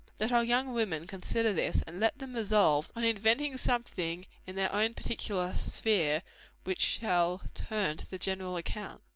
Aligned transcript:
Let 0.19 0.31
our 0.31 0.43
young 0.43 0.73
women 0.73 1.05
consider 1.05 1.53
this; 1.53 1.83
and 1.85 1.99
let 1.99 2.17
them 2.17 2.33
resolve 2.33 2.91
on 2.95 3.03
inventing 3.03 3.55
something 3.57 4.25
in 4.47 4.55
their 4.55 4.71
oven 4.73 4.95
particular 4.95 5.53
sphere, 5.55 6.23
which 6.63 6.81
shall 6.99 7.43
turn 7.53 7.97
to 7.97 8.09
the 8.09 8.17
general 8.17 8.57
account. 8.57 9.03